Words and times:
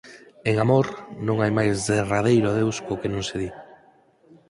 En 0.49 0.55
amor 0.65 0.87
non 1.27 1.37
hai 1.39 1.51
máis 1.57 1.75
derradeiro 1.89 2.47
adeus 2.49 2.77
có 2.85 2.93
que 3.01 3.09
non 3.13 3.23
se 3.29 3.35
di. 3.41 3.49